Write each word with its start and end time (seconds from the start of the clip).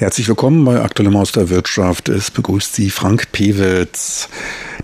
Herzlich 0.00 0.28
willkommen 0.28 0.64
bei 0.64 0.80
Aktuelle 0.80 1.10
Maus 1.10 1.32
der 1.32 1.50
Wirtschaft. 1.50 2.08
Es 2.08 2.30
begrüßt 2.30 2.74
Sie 2.74 2.88
Frank 2.88 3.32
Pewitz. 3.32 4.30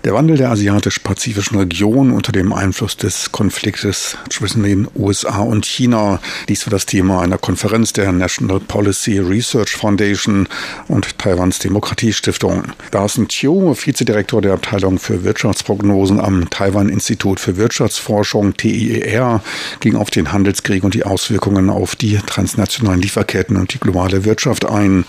Der 0.03 0.13
Wandel 0.13 0.37
der 0.37 0.51
asiatisch-pazifischen 0.51 1.57
Region 1.57 2.11
unter 2.11 2.31
dem 2.31 2.53
Einfluss 2.53 2.97
des 2.97 3.31
Konfliktes 3.31 4.15
zwischen 4.29 4.63
den 4.63 4.87
USA 4.95 5.39
und 5.39 5.65
China. 5.65 6.19
Dies 6.47 6.65
war 6.65 6.71
das 6.71 6.85
Thema 6.85 7.21
einer 7.21 7.37
Konferenz 7.37 7.93
der 7.93 8.11
National 8.11 8.59
Policy 8.59 9.19
Research 9.19 9.75
Foundation 9.75 10.47
und 10.87 11.17
Taiwans 11.17 11.59
Demokratiestiftung. 11.59 12.63
Darcy 12.91 13.27
Chiu, 13.27 13.73
Vizedirektor 13.73 14.41
der 14.41 14.53
Abteilung 14.53 14.99
für 14.99 15.23
Wirtschaftsprognosen 15.23 16.19
am 16.19 16.49
Taiwan 16.49 16.89
Institut 16.89 17.39
für 17.39 17.57
Wirtschaftsforschung 17.57 18.55
TIER, 18.55 19.41
ging 19.79 19.95
auf 19.95 20.11
den 20.11 20.31
Handelskrieg 20.31 20.83
und 20.83 20.93
die 20.93 21.05
Auswirkungen 21.05 21.69
auf 21.69 21.95
die 21.95 22.17
transnationalen 22.17 23.01
Lieferketten 23.01 23.57
und 23.57 23.73
die 23.73 23.79
globale 23.79 24.25
Wirtschaft 24.25 24.65
ein. 24.65 25.05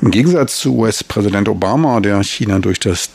Im 0.00 0.10
Gegensatz 0.10 0.58
zu 0.58 0.76
US-Präsident 0.76 1.48
Obama, 1.48 2.00
der 2.00 2.22
China 2.22 2.58
durch 2.58 2.80
das 2.80 3.12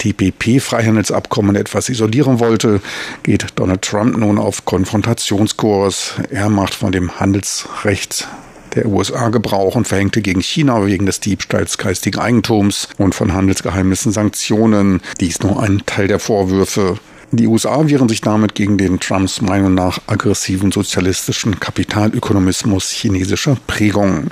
TPP-Freihandelsabkommen 0.99 1.55
etwas 1.55 1.89
isolieren 1.89 2.39
wollte, 2.39 2.81
geht 3.23 3.47
Donald 3.55 3.81
Trump 3.81 4.17
nun 4.17 4.37
auf 4.37 4.65
Konfrontationskurs. 4.65 6.15
Er 6.29 6.49
macht 6.49 6.73
von 6.73 6.91
dem 6.91 7.19
Handelsrecht 7.19 8.27
der 8.75 8.85
USA 8.85 9.29
Gebrauch 9.29 9.75
und 9.75 9.87
verhängte 9.87 10.21
gegen 10.21 10.41
China 10.41 10.85
wegen 10.85 11.05
des 11.05 11.19
Diebstahls 11.19 11.77
geistigen 11.77 12.19
Eigentums 12.19 12.87
und 12.97 13.15
von 13.15 13.33
Handelsgeheimnissen 13.33 14.11
Sanktionen. 14.11 15.01
Dies 15.19 15.39
nur 15.39 15.61
ein 15.61 15.81
Teil 15.85 16.07
der 16.07 16.19
Vorwürfe. 16.19 16.99
Die 17.31 17.47
USA 17.47 17.87
wehren 17.87 18.09
sich 18.09 18.21
damit 18.21 18.55
gegen 18.55 18.77
den 18.77 18.99
Trumps 18.99 19.41
Meinung 19.41 19.75
nach 19.75 19.99
aggressiven 20.07 20.71
sozialistischen 20.71 21.59
Kapitalökonomismus 21.59 22.89
chinesischer 22.89 23.57
Prägung. 23.67 24.29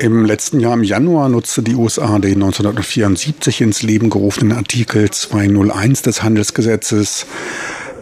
Im 0.00 0.24
letzten 0.24 0.60
Jahr 0.60 0.72
im 0.72 0.82
Januar 0.82 1.28
nutzte 1.28 1.62
die 1.62 1.74
USA 1.74 2.18
den 2.18 2.42
1974 2.42 3.60
ins 3.60 3.82
Leben 3.82 4.08
gerufenen 4.08 4.56
Artikel 4.56 5.10
201 5.10 6.00
des 6.00 6.22
Handelsgesetzes, 6.22 7.26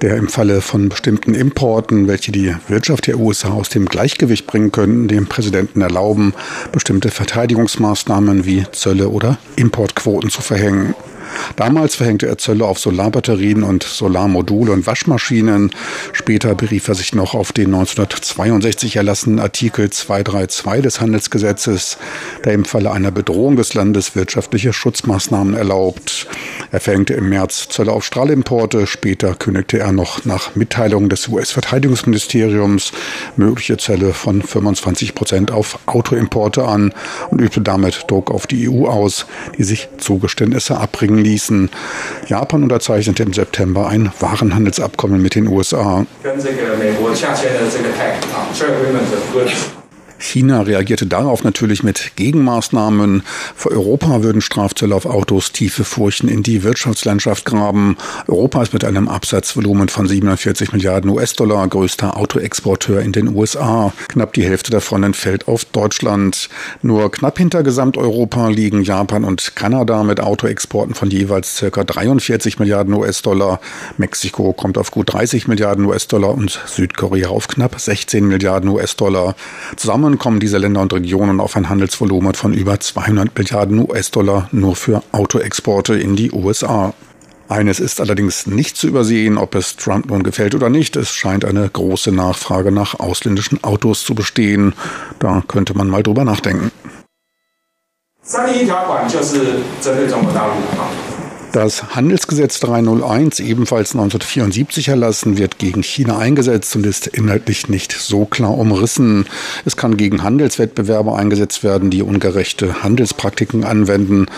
der 0.01 0.17
im 0.17 0.29
Falle 0.29 0.61
von 0.61 0.89
bestimmten 0.89 1.35
Importen, 1.35 2.07
welche 2.07 2.31
die 2.31 2.55
Wirtschaft 2.69 3.09
der 3.09 3.19
USA 3.19 3.49
aus 3.49 3.69
dem 3.69 3.87
Gleichgewicht 3.87 4.47
bringen 4.47 4.71
könnten, 4.71 5.09
dem 5.09 5.27
Präsidenten 5.27 5.81
erlauben, 5.81 6.35
bestimmte 6.71 7.11
Verteidigungsmaßnahmen 7.11 8.45
wie 8.45 8.65
Zölle 8.71 9.09
oder 9.09 9.39
Importquoten 9.57 10.31
zu 10.31 10.41
verhängen. 10.41 10.95
Damals 11.57 11.97
verhängte 11.97 12.27
er 12.27 12.39
Zölle 12.39 12.65
auf 12.65 12.79
Solarbatterien 12.79 13.63
und 13.63 13.83
Solarmodule 13.83 14.73
und 14.73 14.87
Waschmaschinen. 14.87 15.71
Später 16.13 16.55
berief 16.55 16.89
er 16.89 16.95
sich 16.95 17.15
noch 17.15 17.35
auf 17.35 17.53
den 17.53 17.67
1962 17.67 18.97
erlassenen 18.97 19.39
Artikel 19.39 19.91
232 19.91 20.83
des 20.83 21.01
Handelsgesetzes, 21.01 21.99
der 22.45 22.55
im 22.55 22.65
Falle 22.65 22.93
einer 22.93 23.11
Bedrohung 23.11 23.57
des 23.57 23.75
Landes 23.75 24.17
wirtschaftliche 24.17 24.73
Schutzmaßnahmen 24.73 25.55
erlaubt. 25.55 26.27
Er 26.71 26.81
verhängte 26.81 27.15
im 27.15 27.29
März 27.29 27.69
Zölle 27.69 27.93
auf 27.93 28.05
Strahlimporte. 28.05 28.87
Später 28.87 29.35
kündigte 29.35 29.79
er 29.79 29.93
noch 29.93 30.25
nach 30.25 30.55
Mitteilung 30.55 31.09
des 31.09 31.29
US-Verteidigungsministeriums 31.29 32.93
mögliche 33.37 33.77
Zölle 33.77 34.13
von 34.13 34.43
25 34.43 35.15
Prozent 35.15 35.51
auf 35.51 35.79
Autoimporte 35.87 36.65
an 36.65 36.93
und 37.31 37.41
übte 37.41 37.61
damit 37.61 38.05
Druck 38.09 38.31
auf 38.31 38.47
die 38.47 38.69
EU 38.69 38.87
aus, 38.87 39.27
die 39.59 39.65
sich 39.65 39.89
Zugeständnisse 39.99 40.79
abbringen 40.79 41.22
ließen. 41.23 41.71
Japan 42.27 42.65
unterzeichnete 42.65 43.23
im 43.23 43.33
September 43.33 43.89
ein 43.89 44.13
Warenhandelsabkommen 44.21 45.23
mit 45.23 45.35
den 45.35 45.49
USA. 45.49 46.07
China 50.23 50.63
reagierte 50.63 51.07
darauf 51.07 51.45
natürlich 51.45 51.83
mit 51.83 52.13
Gegenmaßnahmen. 52.17 53.23
Für 53.57 53.73
Europa 53.73 54.23
würden 54.23 54.41
Strafzölle 54.41 54.95
auf 54.95 55.05
Autos 55.05 55.53
tiefe 55.53 55.85
Furchen 55.85 56.29
in 56.29 56.43
die 56.43 56.63
Wirtschaftslandschaft 56.63 57.45
graben. 57.45 57.97
Europa 58.29 58.63
ist 58.63 58.73
mit 58.73 58.85
einem 58.85 59.09
Absatzvolumen 59.09 59.89
von 59.89 60.07
47 60.07 60.73
Milliarden 60.73 61.11
US-Dollar 61.11 61.67
größter 61.67 62.17
Autoexporteur 62.17 63.01
in 63.01 63.13
den 63.13 63.35
USA. 63.35 63.93
Knapp 64.09 64.33
die 64.35 64.45
Hälfte 64.45 64.71
davon 64.71 65.03
entfällt 65.03 65.49
auf 65.49 65.65
Deutschland. 65.65 66.49
Nur 66.83 67.11
knapp 67.11 67.39
hinter 67.39 67.63
Gesamteuropa 67.63 68.49
liegen 68.49 68.83
Japan 68.83 69.25
und 69.25 69.57
Kanada 69.57 70.05
mit 70.05 70.21
Autoexporten 70.21 70.95
von 70.95 71.11
jeweils 71.11 71.57
circa 71.57 71.85
43 71.85 72.59
Milliarden 72.59 72.95
US-Dollar. 72.95 73.61
Mexiko 73.99 74.53
kommt 74.53 74.79
auf 74.79 74.91
gut 74.93 75.13
30 75.13 75.49
Milliarden 75.49 75.85
US-Dollar 75.85 76.33
und 76.33 76.61
Südkorea 76.67 77.29
auf 77.29 77.49
knapp 77.49 77.79
16 77.79 78.27
Milliarden 78.27 78.71
US-Dollar. 78.71 79.35
Zusammen 79.77 80.12
Zusammen 80.13 80.19
kommen 80.19 80.41
diese 80.41 80.59
Länder 80.59 80.83
und 80.83 80.93
Regionen 80.93 81.41
auf 81.41 81.57
ein 81.57 81.71
Handelsvolumen 81.71 82.35
von 82.35 82.53
über 82.53 82.79
200 82.79 83.35
Milliarden 83.35 83.79
US-Dollar 83.89 84.47
nur 84.53 84.77
für 84.77 85.03
Autoexporte 85.11 85.95
in 85.95 86.17
die 86.17 86.31
USA. 86.33 86.93
Eines 87.49 87.81
ist 87.81 87.99
allerdings 87.99 88.47
nicht 88.47 88.77
zu 88.77 88.89
übersehen, 88.89 89.39
ob 89.39 89.55
es 89.55 89.77
Trump 89.77 90.11
nun 90.11 90.23
gefällt 90.23 90.55
oder 90.55 90.69
nicht. 90.69 90.97
Es 90.97 91.15
scheint 91.15 91.47
eine 91.47 91.67
große 91.67 92.13
Nachfrage 92.13 92.73
nach 92.73 93.01
ausländischen 93.01 93.65
Autos 93.65 94.05
zu 94.05 94.15
bestehen. 94.15 94.75
Da 95.19 95.43
könnte 95.49 95.75
man 95.75 95.89
mal 95.89 96.03
drüber 96.03 96.25
nachdenken. 96.25 96.71
Das 101.53 101.95
Handelsgesetz 101.95 102.61
301, 102.61 103.41
ebenfalls 103.41 103.91
1974 103.91 104.89
erlassen, 104.89 105.37
wird 105.37 105.59
gegen 105.59 105.83
China 105.83 106.17
eingesetzt 106.17 106.75
und 106.77 106.87
ist 106.87 107.09
inhaltlich 107.09 107.69
nicht 107.69 107.93
so 107.93 108.25
klar 108.25 108.57
umrissen. 108.57 109.27
Es 109.67 109.77
kann 109.77 109.99
gegen 109.99 110.23
Handelswettbewerbe 110.23 111.15
eingesetzt 111.15 111.63
werden, 111.63 111.91
die 111.91 112.03
ungerechte 112.03 112.83
Handelspraktiken 112.83 113.65
anwenden 113.65 114.29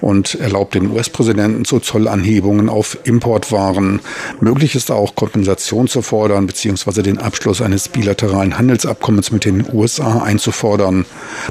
und 0.00 0.36
erlaubt 0.36 0.76
den 0.76 0.92
US-Präsidenten 0.92 1.64
zu 1.64 1.80
Zollanhebungen 1.80 2.68
auf 2.68 2.98
Importwaren. 3.02 3.98
Möglich 4.40 4.76
ist 4.76 4.92
auch 4.92 5.16
Kompensation 5.16 5.88
zu 5.88 6.02
fordern 6.02 6.46
bzw. 6.46 7.02
den 7.02 7.18
Abschluss 7.18 7.60
eines 7.60 7.88
bilateralen 7.88 8.56
Handelsabkommens 8.56 9.32
mit 9.32 9.44
den 9.44 9.66
USA 9.72 10.22
einzufordern. 10.22 11.04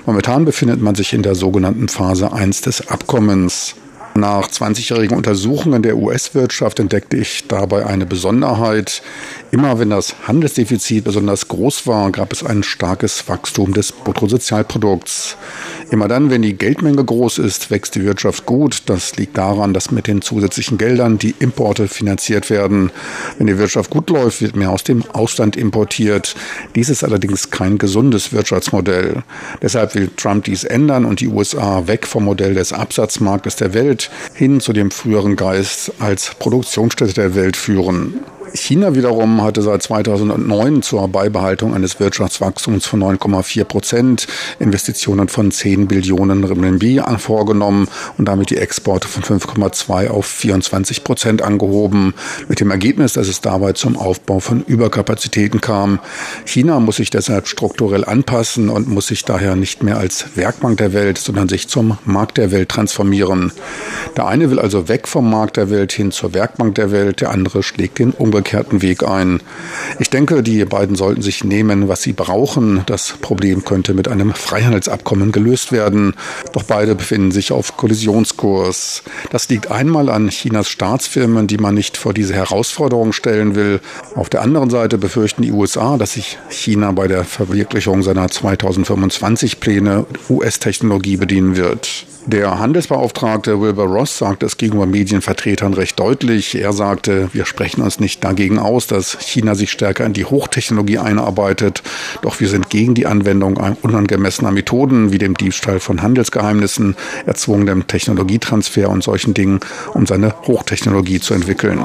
Momentan 0.06 0.46
befindet 0.46 0.81
man 0.81 0.96
sich 0.96 1.12
in 1.12 1.24
der 1.24 1.36
sogenannten 1.36 1.90
Phase 1.90 2.31
1 2.31 2.62
des 2.62 2.88
Abkommens. 2.88 3.75
Nach 4.19 4.50
20-jährigen 4.50 5.16
Untersuchungen 5.16 5.81
der 5.81 5.96
US-Wirtschaft 5.96 6.81
entdeckte 6.81 7.16
ich 7.16 7.47
dabei 7.47 7.85
eine 7.85 8.06
Besonderheit. 8.06 9.02
Immer 9.52 9.80
wenn 9.80 9.91
das 9.91 10.13
Handelsdefizit 10.28 11.06
besonders 11.06 11.47
groß 11.47 11.88
war, 11.88 12.12
gab 12.12 12.34
es 12.34 12.44
ein 12.44 12.63
starkes 12.63 13.30
Wachstum 13.30 13.74
des 13.74 13.94
Bruttosozialprodukts. 13.94 15.38
Immer 15.90 16.09
dann, 16.09 16.30
wenn 16.30 16.41
die 16.41 16.57
Geldmenge 16.57 17.03
groß 17.03 17.38
ist, 17.38 17.72
wächst 17.72 17.96
die 17.96 18.03
Wirtschaft 18.03 18.46
gut. 18.46 18.84
Das 18.88 19.16
liegt 19.16 19.38
daran, 19.38 19.74
dass 19.74 19.90
mit 19.90 20.06
den 20.07 20.22
zusätzlichen 20.22 20.78
Geldern 20.78 21.18
die 21.18 21.34
Importe 21.40 21.88
finanziert 21.88 22.50
werden. 22.50 22.91
Wenn 23.38 23.47
die 23.47 23.57
Wirtschaft 23.57 23.90
gut 23.90 24.09
läuft, 24.09 24.41
wird 24.41 24.57
mehr 24.57 24.72
aus 24.72 24.84
dem 24.84 25.03
Ausland 25.13 25.56
importiert. 25.56 26.36
Dies 26.75 26.90
ist 26.90 27.06
allerdings 27.06 27.51
kein 27.51 27.78
gesundes 27.78 28.34
Wirtschaftsmodell. 28.34 29.24
Deshalb 29.62 29.96
will 29.96 30.12
Trump 30.18 30.44
dies 30.44 30.66
ändern 30.66 31.06
und 31.06 31.22
die 31.22 31.28
USA 31.30 31.88
weg 31.88 32.06
vom 32.06 32.25
Modell 32.25 32.53
des 32.53 32.74
Absatzmarktes 32.74 33.56
der 33.56 33.74
Welt 33.74 34.09
hin 34.34 34.59
zu 34.59 34.74
dem 34.74 34.92
früheren 34.92 35.36
Geist 35.36 35.94
als 36.00 36.36
Produktionsstätte 36.36 37.14
der 37.14 37.36
Welt 37.36 37.58
führen. 37.58 38.22
China 38.54 38.96
wiederum 38.96 39.42
hatte 39.42 39.62
seit 39.62 39.84
2009 39.84 40.82
zur 40.82 41.08
Beibehaltung 41.08 41.74
eines 41.74 42.00
Wirtschaftswachstums 42.00 42.86
von 42.86 43.02
9,4 43.02 43.64
Prozent 43.64 44.28
Investitionen 44.60 45.28
von 45.28 45.52
10 45.52 45.88
Billionen 45.88 46.44
Renminbi 46.44 47.02
vorgenommen 47.18 47.88
und 48.18 48.28
damit 48.28 48.50
die 48.50 48.58
Exporte 48.58 49.07
von 49.07 49.24
5,2 49.24 50.10
auf 50.10 50.25
24 50.25 51.04
Prozent 51.04 51.42
angehoben, 51.42 52.13
mit 52.48 52.60
dem 52.60 52.72
Ergebnis, 52.72 53.13
dass 53.13 53.28
es 53.28 53.42
dabei 53.42 53.74
zum 53.74 53.98
Aufbau 53.98 54.40
von 54.40 54.63
Überkapazitäten 54.63 55.62
kam. 55.62 56.00
China 56.46 56.80
muss 56.80 56.98
sich 56.98 57.10
deshalb 57.10 57.48
strukturell 57.48 58.06
anpassen 58.06 58.69
und 58.69 58.88
muss 58.88 59.07
sich 59.07 59.25
daher 59.25 59.56
nicht 59.56 59.84
mehr 59.84 59.98
als 59.98 60.36
Werkbank 60.36 60.78
der 60.78 60.94
Welt, 60.94 61.18
sondern 61.18 61.50
sich 61.50 61.68
zum 61.68 61.98
Markt 62.06 62.38
der 62.38 62.51
Welt 62.51 62.69
transformieren. 62.69 63.51
Der 64.18 64.28
eine 64.28 64.50
will 64.50 64.60
also 64.60 64.88
weg 64.88 65.07
vom 65.07 65.30
Markt 65.30 65.57
der 65.57 65.69
Welt 65.69 65.92
hin 65.92 66.12
zur 66.12 66.34
Werkbank 66.34 66.75
der 66.75 66.92
Welt, 66.92 67.22
der 67.22 67.31
andere 67.31 67.63
schlägt 67.63 68.00
den 68.00 68.12
umgekehrten 68.12 68.38
umgekehrten 68.39 68.81
Weg 68.81 69.03
ein. 69.03 69.41
Ich 70.00 70.09
denke, 70.09 70.41
die 70.44 70.63
beiden 70.63 70.95
sollten 70.95 71.21
sich 71.21 71.44
nehmen, 71.44 71.89
was 71.89 72.01
sie 72.01 72.13
brauchen. 72.13 72.83
Das 72.86 73.15
Problem 73.21 73.65
könnte 73.65 73.94
mit 73.94 74.07
einem 74.07 74.33
Freihandelsabkommen 74.33 75.31
gelöst 75.31 75.71
werden. 75.71 76.13
Doch 76.53 76.63
beide 76.63 76.95
befinden 76.95 77.31
sich 77.31 77.51
auf 77.51 77.75
Kollisionskurs. 77.75 79.03
Das 79.31 79.50
liegt 79.50 79.71
einmal 79.71 80.09
an 80.09 80.30
Chinas 80.30 80.69
Staatsfirmen, 80.69 81.47
die 81.47 81.57
man 81.57 81.75
nicht 81.75 81.97
vor 81.97 82.13
diese 82.13 82.33
Herausforderung 82.33 83.12
stellen 83.12 83.56
will. 83.56 83.81
Auf 84.15 84.30
der 84.30 84.41
anderen 84.41 84.69
Seite 84.69 84.97
befürchten 84.97 85.41
die 85.41 85.51
USA, 85.51 85.97
dass 85.97 86.13
sich 86.13 86.38
China 86.50 86.91
bei 86.94 87.07
der 87.07 87.25
Verwirklichung 87.25 88.03
seiner 88.03 88.30
2025 88.30 89.59
Pläne 89.59 90.06
US-Technologie 90.30 91.18
bedienen 91.18 91.57
wird. 91.57 92.06
Der 92.25 92.59
Handelsbeauftragte 92.59 93.59
Wilbur 93.59 93.86
Ross 93.86 94.19
sagte 94.19 94.45
es 94.45 94.57
gegenüber 94.57 94.86
Medienvertretern 94.86 95.74
recht 95.74 96.00
deutlich. 96.00 96.53
Er 96.53 96.74
sagte, 96.74 97.30
wir 97.33 97.45
sprechen 97.45 97.81
uns 97.81 98.00
nicht 98.00 98.24
dagegen 98.30 98.60
aus, 98.60 98.86
dass 98.86 99.18
China 99.20 99.56
sich 99.56 99.72
stärker 99.72 100.06
in 100.06 100.14
die 100.14 100.26
Hochtechnologie 100.26 101.00
einarbeitet. 101.00 101.81
Doch 102.22 102.40
wir 102.40 102.48
sind 102.48 102.70
gegen 102.70 102.94
die 102.94 103.08
Anwendung 103.08 103.58
unangemessener 103.81 104.52
Methoden 104.52 105.12
wie 105.12 105.18
dem 105.18 105.36
Diebstahl 105.36 105.80
von 105.80 106.02
Handelsgeheimnissen, 106.04 106.96
erzwungenem 107.26 107.88
Technologietransfer 107.88 108.90
und 108.90 109.04
solchen 109.04 109.34
Dingen, 109.34 109.60
um 109.94 110.06
seine 110.06 110.36
Hochtechnologie 110.46 111.20
zu 111.20 111.34
entwickeln. 111.34 111.80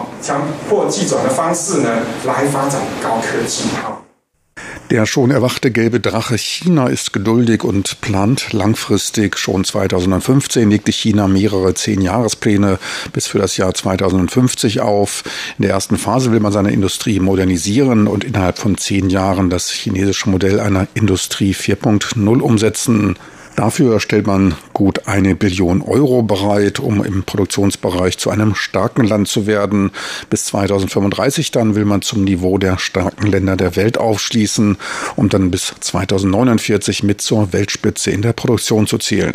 Der 4.90 5.06
schon 5.06 5.30
erwachte 5.30 5.70
gelbe 5.70 5.98
Drache 5.98 6.36
China 6.36 6.88
ist 6.88 7.14
geduldig 7.14 7.64
und 7.64 8.02
plant 8.02 8.52
langfristig. 8.52 9.38
Schon 9.38 9.64
2015 9.64 10.70
legte 10.70 10.92
China 10.92 11.26
mehrere 11.26 11.72
Zehn-Jahrespläne 11.72 12.78
bis 13.12 13.26
für 13.26 13.38
das 13.38 13.56
Jahr 13.56 13.72
2050 13.72 14.80
auf. 14.80 15.24
In 15.58 15.62
der 15.62 15.72
ersten 15.72 15.96
Phase 15.96 16.32
will 16.32 16.40
man 16.40 16.52
seine 16.52 16.70
Industrie 16.70 17.18
modernisieren 17.18 18.06
und 18.06 18.24
innerhalb 18.24 18.58
von 18.58 18.76
zehn 18.76 19.08
Jahren 19.08 19.48
das 19.48 19.70
chinesische 19.70 20.28
Modell 20.28 20.60
einer 20.60 20.86
Industrie 20.92 21.54
4.0 21.54 22.40
umsetzen. 22.40 23.16
Dafür 23.56 24.00
stellt 24.00 24.26
man 24.26 24.56
gut 24.72 25.06
eine 25.06 25.36
Billion 25.36 25.80
Euro 25.80 26.22
bereit, 26.22 26.80
um 26.80 27.04
im 27.04 27.22
Produktionsbereich 27.22 28.18
zu 28.18 28.30
einem 28.30 28.56
starken 28.56 29.04
Land 29.04 29.28
zu 29.28 29.46
werden. 29.46 29.92
Bis 30.28 30.46
2035 30.46 31.52
dann 31.52 31.76
will 31.76 31.84
man 31.84 32.02
zum 32.02 32.24
Niveau 32.24 32.58
der 32.58 32.78
starken 32.78 33.28
Länder 33.28 33.56
der 33.56 33.76
Welt 33.76 33.96
aufschließen, 33.96 34.76
um 35.14 35.28
dann 35.28 35.52
bis 35.52 35.72
2049 35.78 37.04
mit 37.04 37.20
zur 37.20 37.52
Weltspitze 37.52 38.10
in 38.10 38.22
der 38.22 38.32
Produktion 38.32 38.88
zu 38.88 38.98
zählen. 38.98 39.34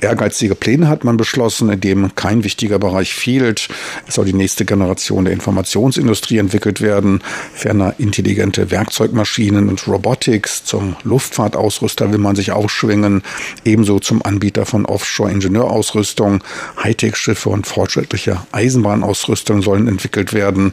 Ehrgeizige 0.00 0.54
Pläne 0.54 0.88
hat 0.88 1.04
man 1.04 1.18
beschlossen, 1.18 1.68
in 1.68 1.80
dem 1.82 2.14
kein 2.14 2.42
wichtiger 2.42 2.78
Bereich 2.78 3.14
fehlt. 3.14 3.68
Es 4.08 4.14
soll 4.14 4.24
die 4.24 4.32
nächste 4.32 4.64
Generation 4.64 5.26
der 5.26 5.34
Informationsindustrie 5.34 6.38
entwickelt 6.38 6.80
werden, 6.80 7.20
ferner 7.52 7.94
intelligente 7.98 8.70
Werkzeugmaschinen 8.70 9.68
und 9.68 9.86
Robotics. 9.86 10.64
Zum 10.64 10.96
Luftfahrtausrüster 11.04 12.10
will 12.10 12.18
man 12.18 12.34
sich 12.34 12.52
aufschwingen 12.52 13.22
ebenso 13.64 13.98
zum 13.98 14.24
Anbieter 14.24 14.66
von 14.66 14.86
Offshore-Ingenieurausrüstung. 14.86 16.42
Hightech-Schiffe 16.82 17.48
und 17.48 17.66
fortschrittliche 17.66 18.42
Eisenbahnausrüstung 18.52 19.62
sollen 19.62 19.88
entwickelt 19.88 20.32
werden. 20.32 20.72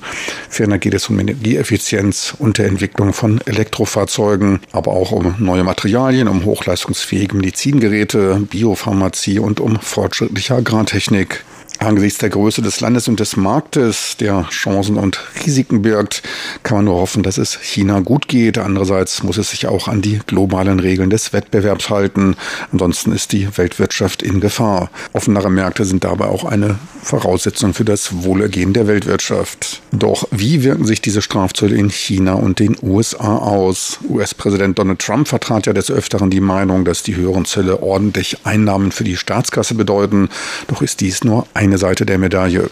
Ferner 0.50 0.78
geht 0.78 0.94
es 0.94 1.10
um 1.10 1.20
Energieeffizienz 1.20 2.36
und 2.38 2.58
der 2.58 2.68
Entwicklung 2.68 3.14
von 3.14 3.42
Elektrofahrzeugen, 3.46 4.60
aber 4.72 4.92
auch 4.92 5.12
um 5.12 5.36
neue 5.40 5.64
Materialien, 5.64 6.28
um 6.28 6.46
hochleistungsfähige 6.46 7.36
Medizingeräte, 7.36 8.46
Biopharmazie 8.50 9.40
und 9.40 9.60
um 9.60 9.80
fortschrittliche 9.80 10.56
Agrartechnik. 10.56 11.44
Angesichts 11.84 12.20
der 12.20 12.30
Größe 12.30 12.62
des 12.62 12.80
Landes 12.80 13.10
und 13.10 13.20
des 13.20 13.36
Marktes, 13.36 14.16
der 14.18 14.48
Chancen 14.50 14.98
und 14.98 15.20
Risiken 15.46 15.82
birgt, 15.82 16.24
kann 16.64 16.78
man 16.78 16.86
nur 16.86 16.96
hoffen, 16.96 17.24
dass 17.24 17.38
es 17.38 17.60
China 17.62 18.00
gut 18.00 18.30
geht. 18.30 18.58
Andererseits 18.58 19.22
muss 19.24 19.38
es 19.38 19.50
sich 19.50 19.68
auch 19.68 19.90
an 19.90 20.02
die 20.02 20.20
globalen 20.26 20.80
Regeln 20.80 21.10
des 21.10 21.34
Wettbewerbs 21.34 21.90
halten. 21.90 22.36
Ansonsten 22.72 23.12
ist 23.12 23.34
die 23.34 23.58
Weltwirtschaft 23.58 24.24
in 24.24 24.40
Gefahr. 24.40 24.90
Offenere 25.12 25.50
Märkte 25.50 25.84
sind 25.84 26.06
dabei 26.06 26.26
auch 26.28 26.46
eine 26.46 26.78
Voraussetzung 27.04 27.74
für 27.74 27.84
das 27.84 28.24
Wohlergehen 28.24 28.74
der 28.74 28.88
Weltwirtschaft. 28.88 29.82
Doch 29.92 30.28
wie 30.32 30.64
wirken 30.64 30.86
sich 30.86 31.02
diese 31.02 31.22
Strafzölle 31.22 31.76
in 31.76 31.90
China 31.90 32.34
und 32.34 32.60
den 32.60 32.78
USA 32.82 33.38
aus? 33.38 34.00
US-Präsident 34.08 34.80
Donald 34.80 35.00
Trump 35.00 35.28
vertrat 35.28 35.66
ja 35.66 35.74
des 35.74 35.92
Öfteren 35.92 36.30
die 36.30 36.40
Meinung, 36.40 36.86
dass 36.86 37.04
die 37.04 37.16
höheren 37.16 37.46
Zölle 37.46 37.84
ordentlich 37.84 38.46
Einnahmen 38.46 38.92
für 38.92 39.04
die 39.04 39.18
Staatskasse 39.18 39.76
bedeuten. 39.76 40.30
Doch 40.68 40.82
ist 40.82 41.02
dies 41.02 41.24
nur 41.24 41.46
eine 41.54 41.73
eine 41.74 41.80
Seite 41.80 42.06
der 42.06 42.20
Medaille. 42.20 42.70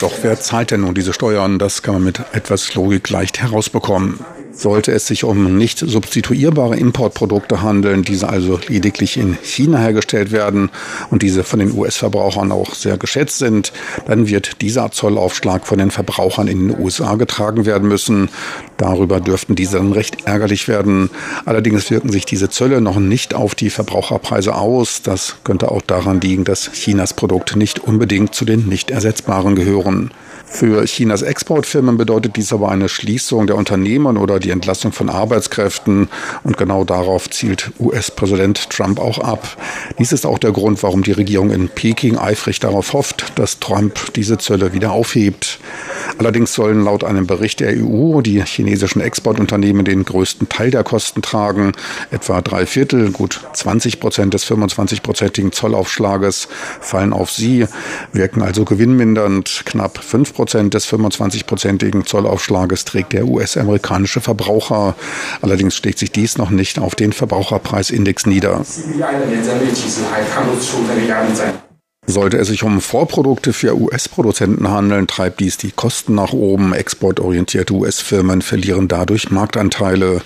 Doch 0.00 0.12
wer 0.22 0.40
zahlt 0.40 0.70
denn 0.70 0.80
nun 0.82 0.94
diese 0.94 1.12
Steuern? 1.12 1.58
Das 1.58 1.82
kann 1.82 1.94
man 1.94 2.04
mit 2.04 2.20
etwas 2.32 2.74
Logik 2.74 3.10
leicht 3.10 3.42
herausbekommen. 3.42 4.20
Sollte 4.52 4.92
es 4.92 5.06
sich 5.06 5.24
um 5.24 5.56
nicht 5.56 5.78
substituierbare 5.78 6.76
Importprodukte 6.76 7.62
handeln, 7.62 8.02
diese 8.02 8.28
also 8.28 8.58
lediglich 8.68 9.16
in 9.16 9.36
China 9.42 9.78
hergestellt 9.78 10.32
werden 10.32 10.70
und 11.10 11.22
diese 11.22 11.44
von 11.44 11.58
den 11.58 11.76
US-Verbrauchern 11.76 12.52
auch 12.52 12.74
sehr 12.74 12.96
geschätzt 12.96 13.38
sind, 13.38 13.72
dann 14.06 14.28
wird 14.28 14.60
dieser 14.60 14.90
Zollaufschlag 14.90 15.66
von 15.66 15.78
den 15.78 15.90
Verbrauchern 15.90 16.48
in 16.48 16.68
den 16.68 16.78
USA 16.78 17.16
getragen 17.16 17.66
werden 17.66 17.88
müssen. 17.88 18.28
Darüber 18.76 19.20
dürften 19.20 19.54
diese 19.54 19.78
dann 19.78 19.92
recht 19.92 20.26
ärgerlich 20.26 20.68
werden. 20.68 21.10
Allerdings 21.44 21.90
wirken 21.90 22.10
sich 22.10 22.26
diese 22.26 22.50
Zölle 22.50 22.80
noch 22.80 22.98
nicht 22.98 23.34
auf 23.34 23.54
die 23.54 23.70
Verbraucherpreise 23.70 24.54
aus. 24.54 25.02
Das 25.02 25.36
könnte 25.44 25.70
auch 25.70 25.82
daran 25.82 26.20
liegen, 26.20 26.44
dass 26.44 26.70
Chinas 26.72 27.14
Produkte 27.14 27.58
nicht 27.58 27.78
unbedingt 27.78 28.34
zu 28.34 28.44
den 28.44 28.68
nicht 28.68 28.90
ersetzbaren 28.90 29.54
gehören. 29.54 30.10
Für 30.52 30.84
Chinas 30.84 31.22
Exportfirmen 31.22 31.96
bedeutet 31.96 32.36
dies 32.36 32.52
aber 32.52 32.70
eine 32.70 32.88
Schließung 32.88 33.46
der 33.46 33.56
Unternehmen 33.56 34.16
oder 34.16 34.39
die 34.40 34.50
Entlassung 34.50 34.92
von 34.92 35.08
Arbeitskräften. 35.08 36.08
Und 36.42 36.56
genau 36.56 36.84
darauf 36.84 37.30
zielt 37.30 37.70
US-Präsident 37.78 38.70
Trump 38.70 38.98
auch 38.98 39.18
ab. 39.18 39.56
Dies 39.98 40.12
ist 40.12 40.26
auch 40.26 40.38
der 40.38 40.52
Grund, 40.52 40.82
warum 40.82 41.02
die 41.02 41.12
Regierung 41.12 41.50
in 41.50 41.68
Peking 41.68 42.18
eifrig 42.18 42.60
darauf 42.60 42.92
hofft, 42.92 43.38
dass 43.38 43.60
Trump 43.60 44.12
diese 44.14 44.38
Zölle 44.38 44.72
wieder 44.72 44.92
aufhebt. 44.92 45.60
Allerdings 46.20 46.52
sollen 46.52 46.84
laut 46.84 47.02
einem 47.02 47.26
Bericht 47.26 47.60
der 47.60 47.72
EU 47.78 48.20
die 48.20 48.44
chinesischen 48.44 49.00
Exportunternehmen 49.00 49.86
den 49.86 50.04
größten 50.04 50.50
Teil 50.50 50.70
der 50.70 50.84
Kosten 50.84 51.22
tragen. 51.22 51.72
Etwa 52.10 52.42
drei 52.42 52.66
Viertel, 52.66 53.10
gut 53.10 53.40
20 53.54 54.00
Prozent 54.00 54.34
des 54.34 54.44
25-prozentigen 54.44 55.50
Zollaufschlages 55.50 56.48
fallen 56.82 57.14
auf 57.14 57.30
sie, 57.30 57.64
wirken 58.12 58.42
also 58.42 58.66
gewinnmindernd. 58.66 59.62
Knapp 59.64 60.04
fünf 60.04 60.34
Prozent 60.34 60.74
des 60.74 60.86
25-prozentigen 60.92 62.04
Zollaufschlages 62.04 62.84
trägt 62.84 63.14
der 63.14 63.26
US-amerikanische 63.26 64.20
Verbraucher. 64.20 64.96
Allerdings 65.40 65.74
schlägt 65.74 65.98
sich 65.98 66.12
dies 66.12 66.36
noch 66.36 66.50
nicht 66.50 66.78
auf 66.78 66.94
den 66.94 67.14
Verbraucherpreisindex 67.14 68.26
nieder. 68.26 68.60
Sollte 72.06 72.38
es 72.38 72.48
sich 72.48 72.64
um 72.64 72.80
Vorprodukte 72.80 73.52
für 73.52 73.78
US-Produzenten 73.78 74.68
handeln, 74.68 75.06
treibt 75.06 75.38
dies 75.38 75.58
die 75.58 75.70
Kosten 75.70 76.16
nach 76.16 76.32
oben. 76.32 76.72
Exportorientierte 76.72 77.72
US-Firmen 77.72 78.42
verlieren 78.42 78.88
dadurch 78.88 79.30
Marktanteile. 79.30 80.20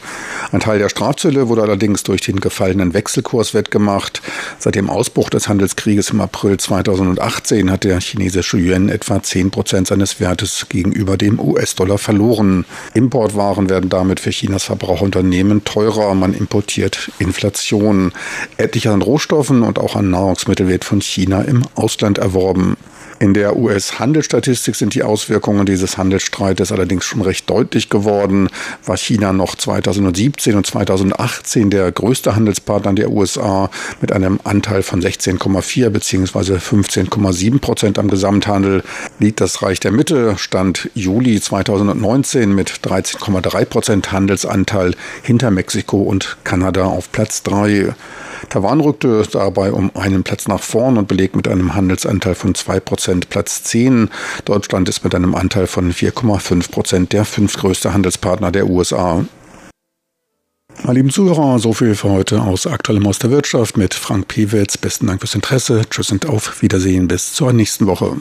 Ein 0.50 0.60
Teil 0.60 0.78
der 0.78 0.88
Strafzölle 0.88 1.48
wurde 1.48 1.60
allerdings 1.60 2.02
durch 2.02 2.22
den 2.22 2.40
gefallenen 2.40 2.94
Wechselkurs 2.94 3.52
wettgemacht. 3.52 4.22
Seit 4.58 4.76
dem 4.76 4.88
Ausbruch 4.88 5.28
des 5.28 5.48
Handelskrieges 5.48 6.10
im 6.10 6.22
April 6.22 6.56
2018 6.56 7.70
hat 7.70 7.84
der 7.84 8.00
chinesische 8.00 8.56
Yuan 8.56 8.88
etwa 8.88 9.22
10 9.22 9.50
Prozent 9.50 9.88
seines 9.88 10.20
Wertes 10.20 10.66
gegenüber 10.70 11.18
dem 11.18 11.38
US-Dollar 11.38 11.98
verloren. 11.98 12.64
Importwaren 12.94 13.68
werden 13.68 13.90
damit 13.90 14.20
für 14.20 14.30
Chinas 14.30 14.64
Verbraucherunternehmen 14.64 15.64
teurer. 15.64 16.14
Man 16.14 16.32
importiert 16.32 17.10
Inflation. 17.18 18.12
Etlich 18.56 18.88
an 18.88 19.02
Rohstoffen 19.02 19.62
und 19.62 19.78
auch 19.78 19.96
an 19.96 20.08
Nahrungsmitteln 20.08 20.70
wird 20.70 20.86
von 20.86 21.02
China 21.02 21.42
im 21.42 21.63
Ausland 21.74 22.18
erworben. 22.18 22.76
In 23.20 23.32
der 23.32 23.56
US-Handelsstatistik 23.56 24.74
sind 24.74 24.94
die 24.94 25.02
Auswirkungen 25.02 25.66
dieses 25.66 25.96
Handelsstreites 25.96 26.72
allerdings 26.72 27.04
schon 27.04 27.22
recht 27.22 27.48
deutlich 27.48 27.88
geworden. 27.88 28.48
War 28.84 28.96
China 28.96 29.32
noch 29.32 29.54
2017 29.54 30.56
und 30.56 30.66
2018 30.66 31.70
der 31.70 31.92
größte 31.92 32.34
Handelspartner 32.34 32.92
der 32.92 33.10
USA 33.10 33.70
mit 34.00 34.10
einem 34.10 34.40
Anteil 34.42 34.82
von 34.82 35.00
16,4 35.00 35.90
bzw. 35.90 36.56
15,7 36.56 37.60
Prozent 37.60 37.98
am 37.98 38.08
Gesamthandel, 38.08 38.82
liegt 39.20 39.40
das 39.40 39.62
Reich 39.62 39.78
der 39.78 39.92
Mitte 39.92 40.36
Stand 40.36 40.90
Juli 40.94 41.40
2019 41.40 42.52
mit 42.52 42.70
13,3 42.70 43.64
Prozent 43.64 44.12
Handelsanteil 44.12 44.94
hinter 45.22 45.50
Mexiko 45.52 45.98
und 45.98 46.36
Kanada 46.42 46.84
auf 46.84 47.12
Platz 47.12 47.42
3. 47.44 47.94
Taiwan 48.48 48.80
rückte 48.80 49.22
dabei 49.30 49.72
um 49.72 49.90
einen 49.94 50.22
Platz 50.22 50.48
nach 50.48 50.60
vorn 50.60 50.96
und 50.96 51.08
belegt 51.08 51.36
mit 51.36 51.48
einem 51.48 51.74
Handelsanteil 51.74 52.34
von 52.34 52.54
2 52.54 52.80
Prozent 52.80 53.30
Platz 53.30 53.62
10. 53.64 54.10
Deutschland 54.44 54.88
ist 54.88 55.04
mit 55.04 55.14
einem 55.14 55.34
Anteil 55.34 55.66
von 55.66 55.92
4,5 55.92 56.70
Prozent 56.70 57.12
der 57.12 57.24
fünftgrößte 57.24 57.92
Handelspartner 57.92 58.52
der 58.52 58.68
USA. 58.68 59.24
Meine 60.82 60.98
lieben 60.98 61.10
Zuhörer, 61.10 61.58
so 61.58 61.72
viel 61.72 61.94
für 61.94 62.10
heute 62.10 62.42
aus 62.42 62.66
Aktuellem 62.66 63.06
aus 63.06 63.18
der 63.18 63.30
Wirtschaft 63.30 63.76
mit 63.76 63.94
Frank 63.94 64.28
Pewitz. 64.28 64.76
Besten 64.76 65.06
Dank 65.06 65.20
fürs 65.20 65.34
Interesse. 65.34 65.82
Tschüss 65.88 66.10
und 66.10 66.26
auf 66.26 66.60
Wiedersehen 66.62 67.08
bis 67.08 67.32
zur 67.32 67.52
nächsten 67.52 67.86
Woche. 67.86 68.16